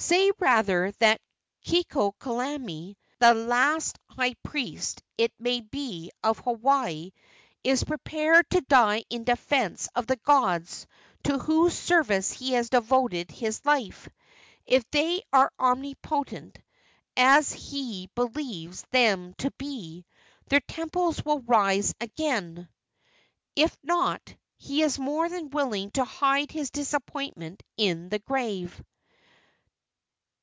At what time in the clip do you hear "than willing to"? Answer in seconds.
25.28-26.04